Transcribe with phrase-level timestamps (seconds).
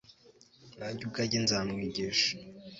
[0.77, 2.31] Nanjye ubwanjye nzamwigisha